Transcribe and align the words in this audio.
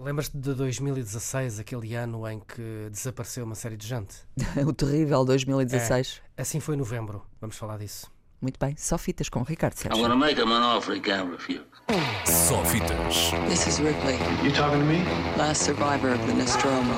Lembras-te 0.00 0.36
de 0.38 0.54
2016, 0.54 1.58
aquele 1.58 1.94
ano 1.94 2.26
em 2.28 2.38
que 2.38 2.88
desapareceu 2.90 3.44
uma 3.44 3.54
série 3.56 3.76
de 3.76 3.86
gente? 3.86 4.14
o 4.66 4.72
terrível 4.72 5.24
2016. 5.24 6.22
É, 6.36 6.42
assim 6.42 6.60
foi 6.60 6.76
em 6.76 6.78
novembro. 6.78 7.22
Vamos 7.40 7.56
falar 7.56 7.78
disso. 7.78 8.06
Muito 8.40 8.58
bem. 8.60 8.76
Só 8.78 8.96
fitas 8.96 9.28
com 9.28 9.40
o 9.40 9.42
Ricardo 9.42 9.74
Sérgio. 9.74 9.98
I'm 9.98 10.02
gonna 10.02 10.14
make 10.16 10.40
him 10.40 10.52
an 10.52 10.62
offer 10.62 10.94
he 10.94 11.00
can't 11.00 11.28
refuse. 11.32 11.64
Só 12.24 12.64
fitas. 12.64 13.32
This 13.48 13.66
is 13.66 13.80
Ripley, 13.80 14.14
You 14.44 14.52
talking 14.52 14.78
to 14.78 14.86
me? 14.86 15.02
last 15.36 15.64
survivor 15.64 16.12
of 16.12 16.24
the 16.26 16.34
Nostromo. 16.34 16.94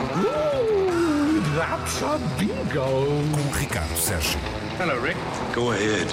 That's 1.56 2.02
a 2.02 2.18
bingo. 2.38 2.84
Com 3.32 3.58
Ricardo 3.58 3.96
Sérgio. 3.96 4.38
Hello, 4.78 5.00
Rick. 5.00 5.16
Go 5.54 5.72
ahead. 5.72 6.08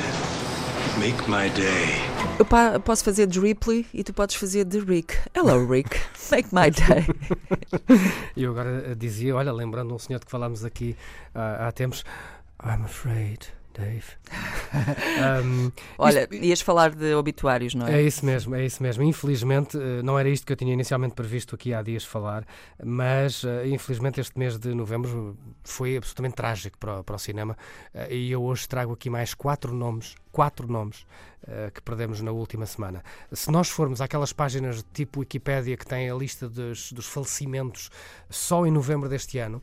Make 0.99 1.29
my 1.29 1.47
day. 1.51 2.17
Eu 2.39 2.81
posso 2.81 3.03
fazer 3.03 3.27
de 3.27 3.39
Ripley 3.39 3.85
e 3.93 4.03
tu 4.03 4.13
podes 4.13 4.35
fazer 4.35 4.65
de 4.65 4.79
Rick. 4.79 5.15
Hello, 5.35 5.63
Rick. 5.65 5.95
Make 6.31 6.49
my 6.51 6.71
day. 6.71 7.05
E 8.35 8.43
eu 8.43 8.51
agora 8.51 8.91
eh, 8.91 8.95
dizia, 8.95 9.35
olha, 9.35 9.51
lembrando 9.51 9.93
um 9.93 9.99
senhor 9.99 10.19
de 10.19 10.25
que 10.25 10.31
falámos 10.31 10.65
aqui 10.65 10.95
ah, 11.35 11.67
há 11.67 11.71
tempos, 11.71 12.03
I'm 12.63 12.83
afraid, 12.83 13.47
Dave. 13.77 14.05
Um, 15.43 15.71
Olha, 15.97 16.27
ias 16.31 16.61
falar 16.61 16.93
de 16.93 17.13
obituários, 17.15 17.73
não 17.73 17.87
É 17.87 17.99
é? 17.99 18.01
isso 18.03 18.25
mesmo, 18.25 18.53
é 18.55 18.65
isso 18.65 18.81
mesmo. 18.83 19.01
Infelizmente, 19.03 19.77
eh, 19.77 20.01
não 20.03 20.17
era 20.19 20.29
isto 20.29 20.45
que 20.45 20.51
eu 20.53 20.57
tinha 20.57 20.73
inicialmente 20.73 21.15
previsto 21.15 21.55
aqui 21.55 21.73
há 21.73 21.81
dias 21.81 22.03
falar, 22.03 22.45
mas 22.83 23.43
eh, 23.43 23.67
infelizmente 23.67 24.19
este 24.19 24.37
mês 24.37 24.57
de 24.59 24.73
novembro 24.75 25.37
foi 25.63 25.97
absolutamente 25.97 26.35
trágico 26.35 26.77
para, 26.77 26.99
o- 26.99 27.03
para 27.03 27.15
o 27.15 27.19
cinema 27.19 27.57
eh, 27.93 28.13
e 28.15 28.31
eu 28.31 28.43
hoje 28.43 28.67
trago 28.67 28.93
aqui 28.93 29.09
mais 29.09 29.33
quatro 29.33 29.73
nomes, 29.73 30.15
quatro 30.31 30.67
nomes 30.71 31.05
que 31.73 31.81
perdemos 31.81 32.19
na 32.19 32.31
última 32.31 32.65
semana. 32.65 33.01
Se 33.31 33.49
nós 33.49 33.69
formos 33.69 34.01
àquelas 34.01 34.33
páginas 34.33 34.83
tipo 34.93 35.21
Wikipédia 35.21 35.77
que 35.77 35.85
têm 35.85 36.09
a 36.09 36.13
lista 36.13 36.49
dos, 36.49 36.91
dos 36.91 37.05
falecimentos 37.07 37.89
só 38.29 38.65
em 38.65 38.71
novembro 38.71 39.07
deste 39.07 39.37
ano, 39.39 39.61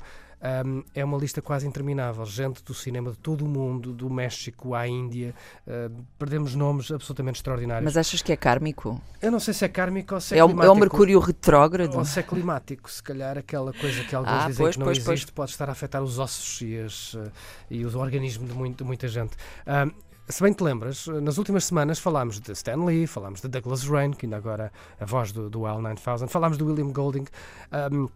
um, 0.66 0.82
é 0.94 1.04
uma 1.04 1.16
lista 1.16 1.40
quase 1.40 1.66
interminável. 1.66 2.24
Gente 2.26 2.62
do 2.62 2.74
cinema 2.74 3.10
de 3.12 3.18
todo 3.18 3.44
o 3.44 3.48
mundo, 3.48 3.92
do 3.92 4.10
México 4.10 4.74
à 4.74 4.86
Índia, 4.86 5.34
uh, 5.66 6.04
perdemos 6.18 6.54
nomes 6.54 6.90
absolutamente 6.90 7.36
extraordinários. 7.36 7.84
Mas 7.84 7.96
achas 7.96 8.20
que 8.20 8.30
é 8.32 8.36
kármico? 8.36 9.00
Eu 9.22 9.32
não 9.32 9.40
sei 9.40 9.54
se 9.54 9.64
é 9.64 9.68
kármico 9.68 10.14
ou 10.14 10.20
se 10.20 10.34
é, 10.34 10.38
É 10.38 10.44
o, 10.44 10.62
é 10.62 10.70
o 10.70 10.74
Mercúrio 10.76 11.18
retrógrado? 11.18 11.96
Ou 11.96 12.04
se 12.04 12.20
é 12.20 12.22
climático, 12.22 12.90
se 12.90 13.02
calhar 13.02 13.38
aquela 13.38 13.72
coisa 13.72 14.04
que 14.04 14.14
alguns 14.14 14.32
Ah, 14.32 14.46
dizem 14.48 14.64
pois, 14.64 14.74
que 14.74 14.78
não 14.80 14.86
pois, 14.86 14.98
existe 14.98 15.26
pois. 15.26 15.30
pode 15.34 15.50
estar 15.52 15.68
a 15.68 15.72
afetar 15.72 16.02
os 16.02 16.18
ossos 16.18 16.60
e, 16.60 16.78
as, 16.78 17.14
eh, 17.16 17.30
e 17.70 17.84
os 17.84 17.94
organismos 17.94 18.48
de, 18.50 18.54
muito- 18.54 18.78
de 18.78 18.84
muita 18.84 19.08
gente. 19.08 19.36
Ahm, 19.66 19.90
se 20.28 20.42
bem 20.42 20.52
te 20.52 20.62
lembras, 20.62 21.06
nas 21.06 21.36
últimas 21.38 21.64
semanas 21.66 21.98
falámos 21.98 22.40
de 22.40 22.52
Stan 22.52 22.82
Lee, 22.84 23.06
falámos 23.06 23.40
de 23.40 23.48
Douglas 23.48 23.84
Rain, 23.84 24.10
que 24.12 24.26
ainda 24.26 24.36
agora 24.36 24.72
a 25.00 25.04
voz 25.04 25.32
do, 25.32 25.48
do 25.50 25.66
Al 25.66 25.80
9000, 25.82 26.28
falámos 26.28 26.56
de 26.58 26.64
William 26.64 26.90
Golding. 26.92 27.26
Ahm, 27.70 28.08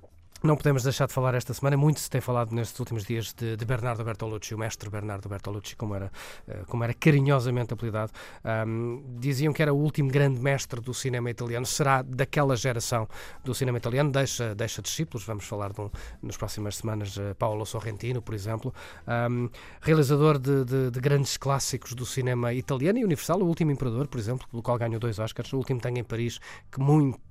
não 0.42 0.56
podemos 0.56 0.82
deixar 0.84 1.06
de 1.06 1.12
falar 1.12 1.34
esta 1.34 1.52
semana, 1.52 1.76
muito 1.76 1.98
se 2.00 2.08
tem 2.08 2.20
falado 2.20 2.54
nestes 2.54 2.78
últimos 2.78 3.04
dias 3.04 3.32
de, 3.34 3.56
de 3.56 3.64
Bernardo 3.64 4.04
Bertolucci, 4.04 4.54
o 4.54 4.58
mestre 4.58 4.88
Bernardo 4.88 5.28
Bertolucci, 5.28 5.74
como 5.74 5.94
era, 5.94 6.12
eh, 6.46 6.62
como 6.68 6.84
era 6.84 6.94
carinhosamente 6.94 7.74
apelidado. 7.74 8.12
Ahm, 8.44 9.02
diziam 9.18 9.52
que 9.52 9.60
era 9.62 9.72
o 9.74 9.76
último 9.76 10.08
grande 10.10 10.40
mestre 10.40 10.80
do 10.80 10.94
cinema 10.94 11.28
italiano, 11.30 11.66
será 11.66 12.02
daquela 12.02 12.54
geração 12.56 13.08
do 13.44 13.54
cinema 13.54 13.78
italiano, 13.78 14.12
deixa, 14.12 14.54
deixa 14.54 14.80
discípulos, 14.80 15.26
vamos 15.26 15.44
falar 15.44 15.72
de 15.72 15.80
um, 15.80 15.90
nas 16.22 16.36
próximas 16.36 16.76
semanas, 16.76 17.16
eh, 17.18 17.34
Paolo 17.34 17.66
Sorrentino, 17.66 18.22
por 18.22 18.34
exemplo, 18.34 18.72
Ahm, 19.06 19.48
realizador 19.80 20.38
de, 20.38 20.64
de- 20.64 20.90
de 20.90 21.00
grandes 21.00 21.36
clássicos 21.36 21.94
do 21.94 22.06
cinema 22.06 22.52
italiano 22.52 22.98
e 22.98 23.04
universal, 23.04 23.40
O 23.42 23.46
Último 23.46 23.70
Imperador, 23.72 24.06
por 24.06 24.18
exemplo, 24.18 24.46
pelo 24.48 24.62
qual 24.62 24.78
ganhou 24.78 25.00
dois 25.00 25.18
Oscars, 25.18 25.52
O 25.52 25.56
Último 25.56 25.80
Tango 25.80 25.98
em 25.98 26.04
Paris, 26.04 26.38
que 26.70 26.80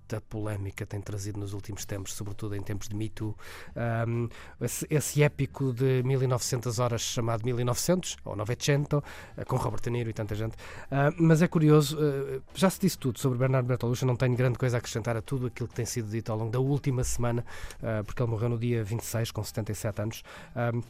muita 0.08 0.22
polémica 0.22 0.86
tem 0.86 1.02
trazido 1.02 1.38
nos 1.38 1.52
últimos 1.52 1.84
tempos, 1.84 2.14
sobretudo 2.14 2.56
em 2.56 2.62
tempos 2.62 2.88
de 2.88 2.96
Me 2.96 3.10
Too. 3.10 3.36
Ahm, 3.76 4.30
esse, 4.62 4.88
esse 4.90 5.22
épico 5.22 5.74
de 5.74 6.02
1900 6.04 6.80
horas 6.80 7.02
chamado 7.02 7.44
1900, 7.44 8.16
ou 8.24 8.36
900, 8.36 9.02
eh, 9.36 9.44
com 9.44 9.58
Robert 9.58 9.82
Niro 9.92 10.10
e 10.10 10.14
tanta 10.14 10.34
gente. 10.34 10.56
Ah, 10.90 11.12
mas 11.17 11.42
é 11.42 11.48
curioso, 11.48 11.98
eh, 12.00 12.40
já 12.56 12.70
se 12.70 12.80
disse 12.80 12.98
tudo 12.98 13.20
sobre 13.20 13.38
Bernardo 13.38 13.67
Bertolucci, 13.67 14.06
não 14.06 14.16
tenho 14.16 14.36
grande 14.36 14.58
coisa 14.58 14.78
a 14.78 14.80
acrescentar 14.80 15.17
a 15.17 15.22
tudo 15.22 15.48
aquilo 15.48 15.67
que 15.67 15.76
tem 15.76 15.86
sido 15.86 16.10
dito 16.10 16.32
ao 16.32 16.38
longo 16.38 16.52
da 16.52 16.60
última 16.60 17.04
semana, 17.04 17.46
ah, 17.84 18.02
porque 18.06 18.22
ele 18.22 18.32
morreu 18.32 18.50
no 18.50 18.58
dia 18.58 18.84
26, 18.84 19.32
com 19.32 19.44
77 19.44 20.02
anos. 20.02 20.23
Ahm, 20.56 20.82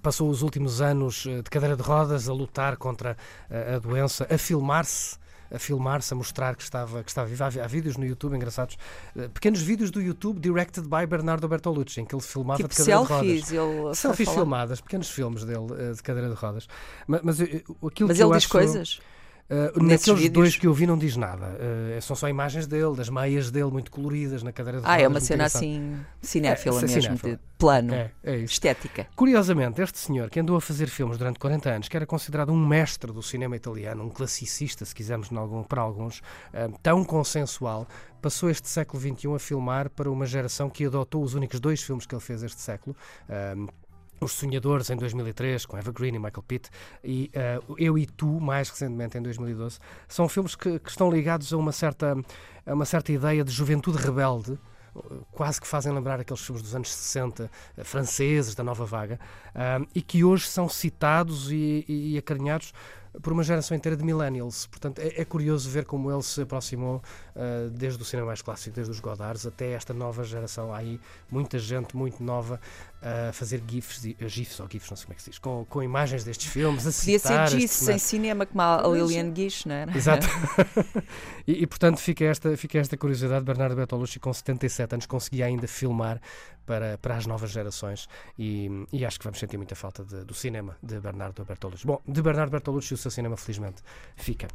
Passou 0.00 0.30
os 0.30 0.40
últimos 0.40 0.80
anos 0.80 1.26
eh, 1.26 1.42
de 1.42 1.50
cadeira 1.50 1.76
de 1.76 1.82
rodas 1.82 2.26
a 2.26 2.32
lutar 2.32 2.78
contra 2.78 3.18
a 3.50 3.78
doença, 3.78 4.26
a 4.32 4.38
filmar-se 4.38 5.18
a 5.52 5.58
filmar-se, 5.58 6.12
a 6.12 6.16
mostrar 6.16 6.54
que 6.56 6.62
estava, 6.62 7.02
que 7.02 7.10
estava 7.10 7.26
vivo. 7.28 7.42
Há, 7.44 7.46
há 7.46 7.66
vídeos 7.66 7.96
no 7.96 8.04
YouTube 8.04 8.34
engraçados, 8.36 8.76
eh, 9.16 9.28
pequenos 9.28 9.60
vídeos 9.60 9.90
do 9.90 10.00
YouTube 10.00 10.40
directed 10.40 10.86
by 10.88 11.06
Bernardo 11.06 11.46
Bertolucci, 11.48 12.00
em 12.00 12.04
que 12.04 12.14
ele 12.14 12.22
filmava 12.22 12.56
tipo 12.62 12.68
de 12.70 12.76
cadeira 12.76 13.00
de 13.00 13.06
rodas. 13.06 13.26
selfies. 13.26 13.50
Ele 13.52 13.94
Selfies 13.94 14.28
filmadas, 14.28 14.80
pequenos 14.80 15.10
filmes 15.10 15.44
dele 15.44 15.66
eh, 15.78 15.92
de 15.92 16.02
cadeira 16.02 16.28
de 16.28 16.34
rodas. 16.34 16.66
Ma- 17.06 17.20
Mas, 17.22 17.40
eh, 17.40 17.44
aquilo 17.86 18.08
Mas 18.08 18.16
que 18.16 18.22
ele 18.22 18.30
diz 18.32 18.36
acho, 18.36 18.48
coisas. 18.48 19.00
Nesses 19.48 20.06
naqueles 20.06 20.20
vídeos? 20.20 20.32
dois 20.32 20.56
que 20.56 20.66
eu 20.66 20.72
vi 20.72 20.86
não 20.86 20.96
diz 20.96 21.16
nada. 21.16 21.56
Eh, 21.60 21.98
são 22.00 22.16
só 22.16 22.28
imagens 22.28 22.66
dele, 22.66 22.94
das 22.96 23.08
meias 23.08 23.50
dele 23.50 23.70
muito 23.70 23.90
coloridas 23.90 24.42
na 24.42 24.52
cadeira 24.52 24.80
de 24.80 24.86
Ah, 24.86 25.00
é 25.00 25.06
uma 25.06 25.20
cena 25.20 25.44
assim 25.44 25.96
cinéfila 26.22 26.78
É, 26.78 26.82
mesmo, 26.82 27.02
cinéfila. 27.02 27.32
de 27.36 27.40
plano, 27.58 27.94
É, 27.94 28.10
é 28.22 28.36
estética. 28.38 29.06
Curiosamente, 29.14 29.80
este 29.82 29.98
senhor 29.98 30.30
que 30.30 30.40
andou 30.40 30.56
a 30.56 30.60
fazer 30.60 30.86
filmes 30.88 31.18
durante 31.18 31.38
40 31.38 31.68
anos, 31.70 31.88
que 31.88 31.96
era 31.96 32.06
considerado 32.06 32.50
um 32.52 32.66
mestre 32.66 33.12
do 33.12 33.22
cinema 33.22 33.54
italiano, 33.56 34.02
um 34.04 34.08
classicista, 34.10 34.84
se 34.84 34.94
quisermos, 34.94 35.30
algum- 35.32 35.62
para 35.62 35.82
alguns, 35.82 36.22
eh, 36.52 36.68
tão 36.82 37.04
consensual, 37.04 37.86
passou 38.22 38.48
este 38.48 38.68
século 38.68 39.00
XXI 39.02 39.34
a 39.34 39.38
filmar 39.38 39.90
para 39.90 40.10
uma 40.10 40.24
geração 40.24 40.70
que 40.70 40.86
adotou 40.86 41.22
os 41.22 41.34
únicos 41.34 41.60
dois 41.60 41.82
filmes 41.82 42.06
que 42.06 42.14
ele 42.14 42.22
fez 42.22 42.42
este 42.42 42.60
século. 42.60 42.96
Eh, 44.20 44.24
os 44.24 44.32
Sonhadores 44.32 44.90
em 44.90 44.96
2003, 44.96 45.66
com 45.66 45.76
Eva 45.76 45.92
Green 45.92 46.14
e 46.14 46.18
Michael 46.18 46.42
Pitt, 46.46 46.70
e 47.02 47.30
eh, 47.32 47.60
Eu 47.78 47.98
e 47.98 48.06
Tu, 48.06 48.40
mais 48.40 48.68
recentemente 48.70 49.18
em 49.18 49.22
2012, 49.22 49.78
são 50.08 50.28
filmes 50.28 50.54
que, 50.54 50.78
que 50.78 50.90
estão 50.90 51.10
ligados 51.10 51.52
a 51.52 51.56
uma 51.56 51.72
certa, 51.72 52.16
a 52.66 52.74
uma 52.74 52.84
certa 52.84 53.12
ideia 53.12 53.44
de 53.44 53.52
juventude 53.52 53.98
rebelde, 53.98 54.58
quase 55.32 55.60
que 55.60 55.66
fazem 55.66 55.92
lembrar 55.92 56.20
aqueles 56.20 56.40
filmes 56.40 56.62
dos 56.62 56.74
anos 56.74 56.92
60, 56.92 57.50
eh, 57.76 57.84
franceses, 57.84 58.54
da 58.54 58.62
nova 58.62 58.84
vaga, 58.84 59.18
ah, 59.54 59.80
e 59.94 60.00
que 60.00 60.24
hoje 60.24 60.46
são 60.46 60.68
citados 60.68 61.50
e, 61.50 61.84
e 61.88 62.18
acarinhados 62.18 62.72
por 63.22 63.32
uma 63.32 63.42
geração 63.42 63.76
inteira 63.76 63.96
de 63.96 64.04
millennials. 64.04 64.66
Portanto, 64.66 64.98
é, 65.00 65.20
é 65.20 65.24
curioso 65.24 65.68
ver 65.70 65.84
como 65.84 66.10
ele 66.10 66.22
se 66.22 66.42
aproximou 66.42 67.02
ah, 67.36 67.68
desde 67.72 68.02
o 68.02 68.04
cinema 68.04 68.28
mais 68.28 68.42
clássico, 68.42 68.74
desde 68.74 68.90
os 68.90 69.00
Godards, 69.00 69.46
até 69.46 69.72
esta 69.72 69.92
nova 69.94 70.24
geração. 70.24 70.72
Há 70.72 70.78
aí 70.78 71.00
muita 71.30 71.58
gente 71.58 71.96
muito 71.96 72.22
nova 72.22 72.60
a 73.02 73.32
fazer 73.32 73.62
GIFs, 73.68 74.04
e- 74.06 74.16
GIFs 74.26 74.60
ou 74.60 74.66
GIFs, 74.70 74.88
não 74.90 74.96
sei 74.96 75.04
como 75.06 75.12
é 75.12 75.16
que 75.16 75.22
se 75.22 75.30
diz, 75.30 75.38
com, 75.38 75.66
com 75.68 75.82
imagens 75.82 76.24
destes 76.24 76.50
filmes, 76.50 76.86
a 76.86 76.90
Podia 76.90 77.18
citar 77.18 77.48
ser 77.50 77.60
Gis 77.60 77.88
em 77.88 77.98
cinema, 77.98 78.46
como 78.46 78.62
a 78.62 78.82
Lilian 78.88 79.30
Guiche, 79.30 79.68
não 79.68 79.74
era? 79.74 79.94
Exato. 79.96 80.26
e, 81.46 81.62
e, 81.62 81.66
portanto 81.66 81.98
fica 81.98 82.24
esta, 82.24 82.56
fica 82.56 82.78
esta 82.78 82.96
curiosidade. 82.96 83.44
Bernardo 83.44 83.76
Bertolucci, 83.76 84.18
com 84.18 84.32
77 84.32 84.94
anos, 84.94 85.06
conseguia 85.06 85.44
ainda 85.46 85.66
filmar 85.68 86.18
para, 86.64 86.96
para 86.96 87.16
as 87.16 87.26
novas 87.26 87.50
gerações 87.50 88.08
e, 88.38 88.86
e 88.90 89.04
acho 89.04 89.18
que 89.18 89.24
vamos 89.24 89.38
sentir 89.38 89.58
muita 89.58 89.74
falta 89.74 90.02
de- 90.02 90.24
do 90.24 90.32
cinema 90.32 90.76
de 90.82 90.98
Bernardo 90.98 91.44
Bertolucci. 91.44 91.86
Bom, 91.86 92.00
de 92.08 92.22
Bernardo 92.22 92.50
Bertolucci 92.50 92.94
o 92.94 92.96
seu 93.04 93.10
cinema, 93.10 93.36
felizmente, 93.36 93.82
fica. 94.16 94.48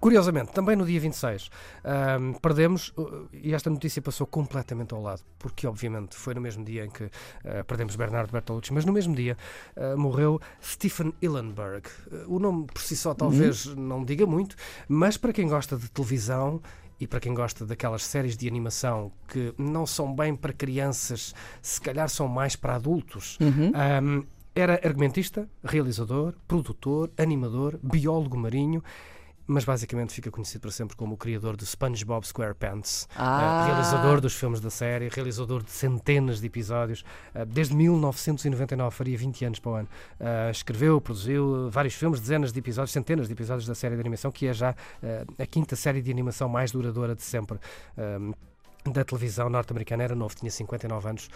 Curiosamente, 0.00 0.52
também 0.52 0.76
no 0.76 0.86
dia 0.86 1.00
26, 1.00 1.50
ahm, 1.82 2.32
perdemos, 2.40 2.92
uh, 2.96 3.26
e 3.32 3.52
esta 3.52 3.68
notícia 3.68 4.00
passou 4.00 4.26
completamente 4.28 4.94
ao 4.94 5.02
lado, 5.02 5.22
porque 5.38 5.66
obviamente 5.66 6.14
foi 6.14 6.34
no 6.34 6.40
mesmo 6.40 6.62
dia 6.64 6.84
em 6.84 6.90
que 6.90 7.10
ah, 7.44 7.64
perdemos 7.64 7.96
Bernardo 7.96 8.30
Bertolucci, 8.30 8.72
mas 8.72 8.84
no 8.84 8.92
mesmo 8.92 9.14
dia 9.14 9.36
ah, 9.76 9.96
morreu 9.96 10.40
Stephen 10.62 11.12
Hillenburg. 11.20 11.88
Uh, 12.12 12.36
o 12.36 12.38
nome 12.38 12.66
por 12.66 12.80
si 12.82 12.94
só 12.96 13.12
talvez 13.14 13.64
não 13.74 14.04
diga 14.04 14.24
muito, 14.26 14.54
mas 14.86 15.16
para 15.16 15.32
quem 15.32 15.48
gosta 15.48 15.76
de 15.76 15.90
televisão 15.90 16.60
e 17.00 17.06
para 17.06 17.18
quem 17.18 17.32
gosta 17.34 17.64
daquelas 17.64 18.04
séries 18.04 18.36
de 18.36 18.46
animação 18.46 19.10
que 19.26 19.52
não 19.58 19.86
são 19.86 20.14
bem 20.14 20.36
para 20.36 20.52
crianças, 20.52 21.34
se 21.62 21.80
calhar 21.80 22.08
são 22.08 22.28
mais 22.28 22.54
para 22.54 22.74
adultos, 22.74 23.36
Uhum. 23.40 23.72
um, 24.02 24.24
era 24.58 24.80
argumentista, 24.84 25.48
realizador, 25.62 26.34
produtor, 26.46 27.10
animador, 27.16 27.78
biólogo 27.82 28.36
marinho, 28.36 28.82
mas 29.50 29.64
basicamente 29.64 30.12
fica 30.12 30.30
conhecido 30.30 30.60
para 30.60 30.70
sempre 30.70 30.94
como 30.94 31.14
o 31.14 31.16
criador 31.16 31.56
de 31.56 31.64
SpongeBob 31.64 32.26
SquarePants, 32.26 33.08
Ah. 33.16 33.62
uh, 33.64 33.66
realizador 33.68 34.20
dos 34.20 34.34
filmes 34.34 34.60
da 34.60 34.68
série, 34.68 35.08
realizador 35.08 35.62
de 35.62 35.70
centenas 35.70 36.38
de 36.40 36.46
episódios, 36.46 37.02
uh, 37.34 37.46
desde 37.46 37.74
1999, 37.74 38.94
faria 38.94 39.16
20 39.16 39.44
anos 39.46 39.58
para 39.58 39.70
o 39.70 39.74
ano. 39.76 39.88
Uh, 40.20 40.50
escreveu, 40.50 41.00
produziu 41.00 41.70
vários 41.70 41.94
filmes, 41.94 42.20
dezenas 42.20 42.52
de 42.52 42.58
episódios, 42.58 42.92
centenas 42.92 43.26
de 43.26 43.32
episódios 43.32 43.66
da 43.66 43.74
série 43.74 43.94
de 43.94 44.00
animação, 44.00 44.30
que 44.30 44.46
é 44.46 44.52
já 44.52 44.74
a 45.38 45.46
quinta 45.46 45.74
série 45.76 46.02
de 46.02 46.10
animação 46.10 46.46
mais 46.48 46.70
duradoura 46.70 47.14
de 47.14 47.22
sempre. 47.22 47.58
Um, 47.96 48.32
da 48.90 49.04
televisão 49.04 49.48
norte-americana 49.48 50.02
era 50.04 50.14
novo, 50.14 50.34
tinha 50.34 50.50
59 50.50 51.08
anos 51.08 51.28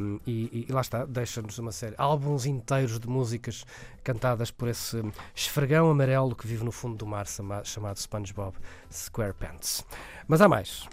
um, 0.00 0.20
e, 0.26 0.66
e 0.68 0.72
lá 0.72 0.80
está, 0.80 1.04
deixa-nos 1.04 1.58
uma 1.58 1.72
série, 1.72 1.94
álbuns 1.98 2.46
inteiros 2.46 2.98
de 2.98 3.08
músicas 3.08 3.64
cantadas 4.04 4.50
por 4.50 4.68
esse 4.68 5.02
esfregão 5.34 5.90
amarelo 5.90 6.34
que 6.34 6.46
vive 6.46 6.64
no 6.64 6.72
fundo 6.72 6.96
do 6.96 7.06
mar 7.06 7.26
chama- 7.26 7.64
chamado 7.64 7.96
SpongeBob 7.98 8.54
SquarePants. 8.90 9.84
Mas 10.28 10.40
há 10.40 10.48
mais. 10.48 10.88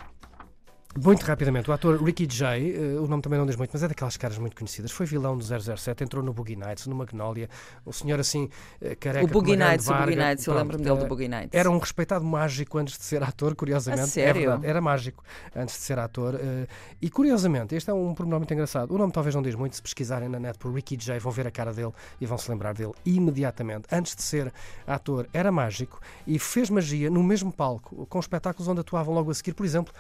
Muito 0.96 1.24
rapidamente, 1.26 1.68
o 1.72 1.74
ator 1.74 2.02
Ricky 2.04 2.28
Jay, 2.30 2.76
eh, 2.76 3.00
o 3.00 3.08
nome 3.08 3.24
também 3.24 3.40
não 3.40 3.48
diz 3.48 3.56
muito, 3.56 3.72
mas 3.74 3.82
é 3.82 3.88
daquelas 3.88 4.16
caras 4.16 4.38
muito 4.38 4.56
conhecidas. 4.56 4.92
Foi 4.92 5.08
vilão 5.08 5.36
do 5.36 5.44
007, 5.44 6.04
entrou 6.04 6.24
no 6.24 6.32
Boogie 6.32 6.56
Nights, 6.56 6.86
no 6.86 6.96
Magnolia. 6.96 7.50
Um 7.86 7.92
senhor 7.92 8.20
assim, 8.20 8.48
eh, 8.80 8.94
careca. 8.94 9.26
O 9.26 9.28
Boogie 9.28 9.56
Nights, 9.56 9.88
o 9.88 9.94
Boogie. 9.94 10.16
Nights, 10.16 10.46
eu 10.46 10.54
lembro-me 10.54 10.84
dele 10.84 10.98
do 11.00 11.08
Boogie 11.08 11.28
Nights. 11.28 11.50
Era 11.60 11.72
um 11.72 11.80
respeitado 11.80 12.24
mágico 12.24 12.78
antes 12.78 12.96
de 12.96 13.04
ser 13.06 13.24
ator, 13.24 13.56
curiosamente. 13.56 14.04
A 14.04 14.08
sério? 14.08 14.30
É 14.30 14.44
verdade, 14.44 14.68
era 14.68 14.82
mágico 14.82 15.24
antes 15.56 15.76
de 15.76 15.82
ser 15.82 15.98
ator. 15.98 16.36
eh, 16.36 16.68
E 17.02 17.10
curiosamente, 17.10 17.74
este 17.74 17.90
é 17.90 17.94
um 17.94 18.14
pormenor 18.14 18.40
muito 18.40 18.54
engraçado. 18.54 18.94
O 18.94 18.98
nome 18.98 19.12
talvez 19.12 19.34
não 19.34 19.42
diz 19.42 19.56
muito, 19.56 19.76
se 19.76 19.82
pesquisarem 19.82 20.30
na 20.30 20.40
net 20.40 20.60
por 20.60 20.72
Ricky 20.72 20.96
Jay, 21.00 21.18
vão 21.18 21.32
ver 21.32 21.48
a 21.48 21.52
cara 21.52 21.74
dele 21.74 21.92
e 22.22 22.26
vão 22.28 22.38
se 22.38 22.50
lembrar 22.52 22.76
dele 22.76 22.94
imediatamente. 23.04 23.88
Antes 23.92 24.16
de 24.16 24.22
ser 24.22 24.54
ator, 24.86 25.28
era 25.34 25.52
mágico 25.52 26.00
e 26.28 26.38
fez 26.38 26.70
magia 26.70 27.10
no 27.10 27.24
mesmo 27.24 27.52
palco, 27.52 28.06
com 28.06 28.20
espetáculos 28.20 28.68
onde 28.68 28.82
atuavam 28.82 29.16
logo 29.16 29.32
a 29.32 29.34
seguir, 29.34 29.54
por 29.54 29.66
exemplo, 29.66 29.92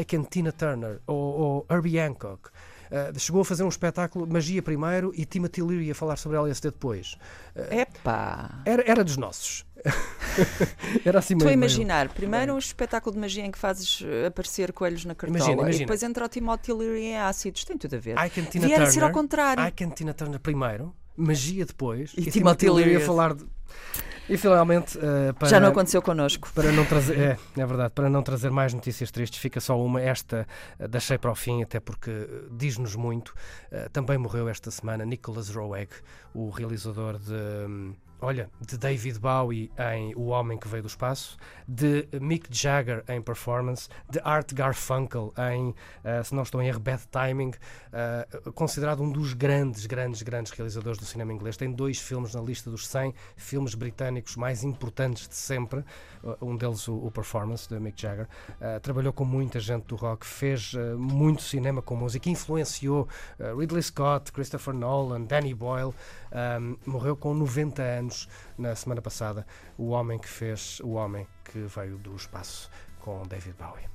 Ike 0.00 0.16
and 0.16 0.24
Tina 0.42 0.52
Turner 0.52 1.00
ou, 1.06 1.16
ou 1.16 1.66
Herbie 1.70 1.98
Hancock. 1.98 2.50
Eh, 2.90 3.12
chegou 3.16 3.40
a 3.40 3.44
fazer 3.44 3.62
um 3.62 3.68
espetáculo 3.68 4.26
Magia 4.26 4.60
primeiro 4.62 5.12
e 5.14 5.24
Timothy 5.24 5.62
Leary 5.62 5.90
a 5.90 5.94
falar 5.94 6.16
sobre 6.16 6.36
LSD 6.36 6.70
depois. 6.72 7.16
Epá! 7.70 8.60
Era, 8.66 8.82
era 8.86 9.02
dos 9.04 9.16
nossos. 9.16 9.64
era 11.04 11.18
assim 11.18 11.34
Estou 11.34 11.46
a 11.46 11.50
meio- 11.50 11.58
meio- 11.58 11.70
imaginar, 11.70 12.08
primeiro 12.10 12.54
um 12.54 12.58
espetáculo 12.58 13.14
de 13.14 13.20
magia 13.20 13.44
em 13.44 13.50
que 13.50 13.58
fazes 13.58 14.02
eh, 14.04 14.26
aparecer 14.26 14.72
coelhos 14.72 15.04
na 15.04 15.14
cartola 15.14 15.38
Imagina, 15.38 15.62
imagina. 15.62 15.76
e 15.82 15.86
depois 15.86 16.02
entra 16.02 16.24
o 16.24 16.28
Timothy 16.28 16.72
Leary 16.72 17.04
em 17.06 17.18
ácidos, 17.18 17.64
tem 17.64 17.76
tudo 17.78 17.96
a 17.96 17.98
ver. 17.98 18.16
Ike 18.26 18.40
and 18.40 18.44
Tina 18.44 18.68
Turner. 18.68 18.92
ser 18.92 19.02
ao 19.04 19.10
contrário. 19.10 19.66
Ike 19.66 19.84
and 19.84 19.90
Tina 19.90 20.12
Turner 20.14 20.38
primeiro, 20.40 20.94
magia 21.16 21.64
depois 21.64 22.12
E 22.16 22.28
e, 22.28 22.30
Timothy 22.30 22.68
Leary 22.68 22.96
a 22.96 23.00
falar 23.00 23.34
de... 23.34 23.44
E 24.28 24.36
finalmente, 24.36 24.98
eh, 24.98 25.32
para, 25.32 25.48
Já 25.48 25.58
não 25.60 25.68
aconteceu 25.68 26.00
connosco. 26.00 26.48
para 26.54 26.70
não 26.72 26.84
trazer, 26.84 27.18
é, 27.18 27.38
é 27.56 27.66
verdade, 27.66 27.92
para 27.92 28.08
não 28.08 28.22
trazer 28.22 28.50
mais 28.50 28.72
notícias 28.72 29.10
tristes, 29.10 29.40
fica 29.40 29.60
só 29.60 29.78
uma, 29.80 30.00
esta 30.00 30.46
eh, 30.78 30.88
deixei 30.88 31.18
para 31.18 31.30
o 31.30 31.34
fim, 31.34 31.62
até 31.62 31.80
porque 31.80 32.10
eh, 32.10 32.28
diz-nos 32.50 32.94
muito. 32.94 33.34
Também 33.92 34.18
morreu 34.18 34.48
esta 34.48 34.70
semana 34.70 35.04
Nicholas 35.04 35.48
Roeg, 35.48 35.90
o 36.34 36.50
realizador 36.50 37.18
de, 37.18 37.32
hum, 37.32 37.94
olha, 38.22 38.48
de 38.60 38.78
David 38.78 39.18
Bowie 39.18 39.70
em 39.92 40.14
O 40.14 40.26
Homem 40.26 40.56
que 40.56 40.68
Veio 40.68 40.84
do 40.84 40.88
Espaço, 40.88 41.36
de 41.66 42.08
Mick 42.20 42.46
Jagger 42.50 43.04
em 43.08 43.20
Performance, 43.20 43.88
de 44.08 44.20
Art 44.22 44.52
Garfunkel 44.54 45.34
em, 45.50 45.74
eh, 46.04 46.22
se 46.22 46.32
não 46.34 46.44
estou 46.44 46.62
em 46.62 46.68
erro, 46.68 46.78
Bad 46.78 47.02
Timing, 47.08 47.52
eh, 47.92 48.26
considerado 48.54 49.02
um 49.02 49.10
dos 49.10 49.34
grandes, 49.34 49.86
grandes, 49.86 50.22
grandes 50.22 50.52
realizadores 50.52 50.98
do 50.98 51.04
cinema 51.04 51.32
inglês. 51.32 51.56
Tem 51.56 51.70
dois 51.70 51.98
filmes 51.98 52.34
na 52.34 52.40
lista 52.40 52.70
dos 52.70 52.86
100 52.86 53.12
filmes 53.36 53.74
britânicos 53.74 54.36
mais 54.36 54.62
importantes 54.62 55.28
de 55.28 55.34
sempre. 55.34 55.84
Uh, 56.22 56.36
Um 56.40 56.56
deles, 56.56 56.86
o, 56.86 56.94
o 56.94 57.10
Performance, 57.10 57.68
de 57.68 57.78
Mick 57.80 58.00
Jagger. 58.00 58.28
Uh, 58.60 58.78
trabalhou 58.80 59.12
com 59.12 59.24
muita 59.24 59.58
gente 59.58 59.86
do 59.86 59.96
rock, 59.96 60.24
fez 60.24 60.72
uh, 60.74 60.96
muito 60.96 61.42
cinema 61.42 61.82
com 61.82 61.96
música, 61.96 62.30
influenciou 62.30 63.08
uh, 63.40 63.58
Ridley 63.58 63.82
Scott, 63.82 64.30
Christopher 64.30 64.72
Nolan, 64.72 65.22
Danny 65.22 65.52
Boyle. 65.54 65.92
Morreu 66.86 67.14
com 67.14 67.34
90 67.34 67.82
anos 67.82 68.11
na 68.58 68.74
semana 68.74 69.02
passada. 69.02 69.46
O 69.76 69.90
homem 69.90 70.18
que 70.18 70.28
fez 70.28 70.80
O 70.80 70.92
Homem 70.92 71.26
que 71.44 71.58
Veio 71.60 71.98
do 71.98 72.14
Espaço 72.14 72.70
com 73.00 73.22
David 73.26 73.56
Bowie. 73.58 73.88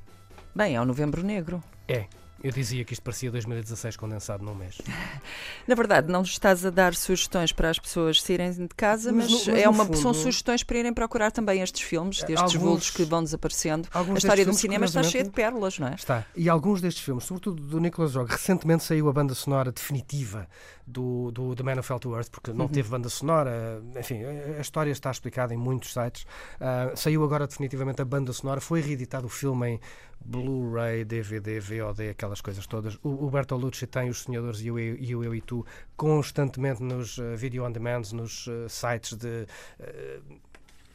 Bem, 0.56 0.76
é 0.76 0.82
o 0.82 0.86
Novembro 0.86 1.24
Negro. 1.24 1.64
É. 1.88 2.08
Eu 2.44 2.52
dizia 2.52 2.86
que 2.86 2.94
isto 2.94 3.02
parecia 3.02 3.32
2016 3.32 3.98
condensado 3.98 4.44
num 4.44 4.54
mês. 4.54 4.78
Na 5.68 5.76
verdade, 5.76 6.12
não 6.12 6.22
estás 6.22 6.66
a 6.66 6.70
dar 6.70 6.94
sugestões 6.96 7.52
para 7.52 7.70
as 7.70 7.80
pessoas 7.80 8.22
saírem 8.22 8.52
de 8.52 8.68
casa, 8.76 9.12
Mas 9.12 9.30
mas, 9.32 9.48
mas 9.48 9.58
é 9.60 9.68
uma, 9.68 9.86
fundo- 9.86 9.98
são 9.98 10.14
sugestões 10.14 10.64
para 10.64 10.78
irem 10.78 10.94
procurar 10.94 11.32
também 11.32 11.62
estes 11.62 11.82
filmes, 11.82 12.20
destes 12.24 12.38
Alguns- 12.56 12.56
vultos 12.56 12.90
que 12.92 13.04
vão 13.04 13.24
desaparecendo. 13.24 13.88
A 13.94 14.02
história 14.18 14.46
do 14.46 14.54
cinema 14.54 14.86
está 14.86 15.02
cheia 15.04 15.24
de 15.24 15.30
pérolas, 15.32 15.80
não 15.80 15.88
é? 15.88 15.96
Está. 15.96 16.26
E 16.36 16.48
alguns 16.48 16.80
destes 16.82 17.04
filmes, 17.04 17.24
sobretudo 17.24 17.62
do 17.62 17.80
Nicholas 17.80 18.16
Rogue, 18.16 18.32
recentemente 18.32 18.84
saiu 18.84 19.10
a 19.10 19.14
banda 19.14 19.34
sonora 19.34 19.72
definitiva 19.72 20.48
do, 20.86 21.32
do 21.32 21.56
The 21.56 21.64
Man 21.64 21.74
Who 21.76 21.84
Fell 21.84 22.00
to 22.00 22.16
Earth, 22.16 22.30
porque 22.30 22.54
não 22.54 22.68
teve 22.68 22.88
banda 22.90 23.10
sonora, 23.10 23.82
enfim, 24.00 24.22
a 24.58 24.62
história 24.62 24.92
está 24.92 25.12
explicada 25.12 25.54
em 25.54 25.58
muitos 25.58 25.92
sites. 25.92 26.26
Ah, 26.62 26.92
saiu 26.96 27.24
agora 27.24 27.46
definitivamente 27.48 28.02
a 28.02 28.06
banda 28.06 28.32
sonora, 28.32 28.62
foi 28.62 28.80
reeditado 28.80 29.26
o 29.26 29.30
filme 29.30 29.68
em 29.68 29.80
Blu-ray, 30.24 31.06
DVD, 31.06 31.60
VOD, 31.60 32.10
aquelas 32.28 32.42
coisas 32.42 32.68
todas. 32.68 32.96
O, 33.04 33.26
o 33.26 33.30
Bertolucci 33.30 33.88
tem 33.88 34.10
os 34.10 34.20
Sonhadores 34.20 34.60
e 34.62 34.70
o, 34.70 34.78
Eu- 34.78 34.96
e 35.00 35.16
o 35.16 35.24
Eu 35.24 35.34
e 35.36 35.42
Tu 35.42 35.66
constantemente 35.96 36.84
nos 36.84 37.18
ah, 37.20 37.36
video 37.36 37.66
on 37.66 37.72
demands, 37.72 38.12
nos 38.12 38.48
ah, 38.48 38.70
sites 38.70 39.14
de 39.14 39.48
ah, 39.80 40.20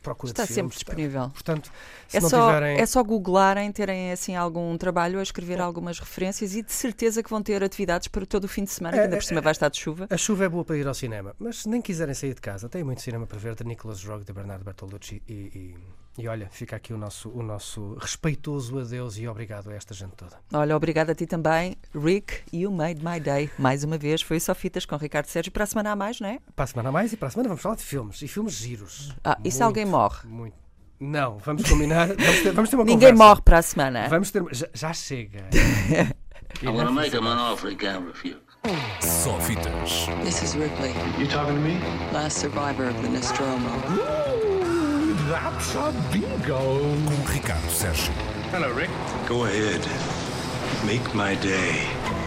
procura 0.03 0.33
Está 0.33 0.43
de 0.43 0.49
sempre 0.49 0.75
filmes. 0.75 0.75
disponível. 0.75 1.31
Portanto, 1.31 1.71
se 2.09 2.17
É 2.17 2.21
só, 2.21 2.47
tiverem... 2.47 2.79
é 2.81 2.87
só 2.87 3.03
googlarem, 3.05 3.71
terem 3.71 4.11
assim 4.11 4.35
algum 4.35 4.77
trabalho 4.77 5.21
a 5.21 5.23
escrever 5.23 5.61
algumas 5.61 5.99
referências 6.01 6.57
e 6.57 6.63
de 6.63 6.73
certeza 6.73 7.23
que 7.23 7.31
vão 7.31 7.41
ter 7.41 7.63
atividades 7.63 8.09
para 8.09 8.27
todo 8.27 8.45
o 8.45 8.49
fim 8.49 8.65
de 8.65 8.71
semana, 8.71 8.97
que 8.97 9.03
ainda 9.05 9.17
por 9.17 9.23
cima 9.23 9.41
vai 9.41 9.53
estar 9.53 9.69
de 9.69 9.79
chuva. 9.79 10.09
A 10.11 10.17
chuva 10.17 10.45
é 10.45 10.49
boa 10.49 10.65
para 10.65 10.77
ir 10.77 10.89
ao 10.89 10.95
cinema, 10.95 11.35
mas 11.39 11.59
se 11.63 11.69
nem 11.69 11.81
quiserem 11.81 12.15
sair 12.15 12.35
de 12.35 12.41
casa, 12.41 12.69
tem 12.69 12.83
muito 12.83 13.01
cinema 13.01 13.27
para 13.29 13.39
ver 13.39 13.55
de 13.55 13.63
Nicholas 13.65 14.03
Rogue, 14.05 14.25
de 14.25 14.33
Bernardo 14.33 14.65
Bertolucci 14.65 15.23
e, 15.29 15.33
e, 15.33 15.77
e 16.19 16.29
olha, 16.29 16.49
fica 16.51 16.77
aqui 16.77 16.93
o 16.93 16.99
nosso, 16.99 17.31
o 17.31 17.43
nosso 17.43 17.97
respeitoso 18.01 18.79
adeus 18.79 19.17
e 19.19 19.27
obrigado 19.27 19.71
a 19.71 19.75
esta 19.75 19.95
gente 19.95 20.13
toda. 20.13 20.37
Olha, 20.53 20.77
obrigada 20.77 21.13
a 21.13 21.15
ti 21.15 21.27
também, 21.27 21.77
Rick. 21.95 22.43
You 22.53 22.71
made 22.71 23.03
my 23.05 23.19
day. 23.19 23.51
Mais 23.59 23.83
uma 23.85 23.97
vez, 23.97 24.21
foi 24.23 24.39
só 24.39 24.55
fitas 24.55 24.85
com 24.85 24.97
Ricardo 24.97 25.27
Sérgio. 25.27 25.51
Para 25.53 25.65
a 25.65 25.67
semana 25.67 25.93
a 25.93 25.97
mais, 25.97 26.21
não 26.21 26.29
é? 26.29 26.39
Para 26.55 26.65
a 26.65 26.67
semana 26.69 26.89
a 26.91 26.93
mais 26.93 27.13
e 27.13 27.17
para 27.17 27.29
a 27.29 27.31
semana 27.31 27.49
vamos 27.49 27.63
falar 27.63 27.77
de 27.77 27.83
filmes 27.83 28.21
e 28.23 28.29
filmes 28.29 28.53
giros. 28.55 29.15
Ah, 29.25 29.39
e 29.45 29.51
se 29.51 29.57
Muito, 29.59 29.65
alguém 29.67 29.85
morre? 29.87 30.29
Muito. 30.29 30.55
Não, 31.01 31.39
vamos 31.39 31.69
combinar. 31.69 32.09
Vamos 32.09 32.43
ter, 32.43 32.53
vamos 32.53 32.71
ter 32.71 32.77
uma 32.77 32.85
Ninguém 32.85 33.11
conversa. 33.11 33.25
morre 33.31 33.43
para 33.43 33.59
a 33.59 33.63
semana. 33.63 34.09
Vamos 34.09 34.31
ter. 34.31 34.45
Já, 34.53 34.69
já 34.73 34.93
chega. 34.93 35.49
I'm 36.63 36.77
gonna 36.77 36.93
make 36.93 37.17
him 37.17 37.27
an 37.27 37.39
offer 37.39 37.71
he 37.71 37.77
can't 37.77 38.07
refuse. 38.07 38.37
Só 39.01 39.41
fitas. 39.41 40.07
This 40.23 40.43
is 40.43 40.55
Ripley, 40.55 40.93
You 41.19 41.27
talking 41.27 41.55
to 41.57 41.61
me? 41.61 41.81
last 42.13 42.39
survivor 42.39 42.89
of 42.91 43.03
the 43.03 43.09
Nostromo. 43.09 43.69
That's 45.29 45.75
a 45.77 45.93
bingo. 46.13 46.59
Com 46.59 47.33
Ricardo 47.33 47.69
Sérgio. 47.71 48.13
Hello, 48.51 48.73
Rick. 48.73 48.91
Go 49.29 49.45
ahead. 49.45 49.81
Make 50.85 51.15
my 51.15 51.37
day. 51.37 52.22